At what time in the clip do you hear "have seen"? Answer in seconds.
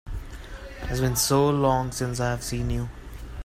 2.31-2.71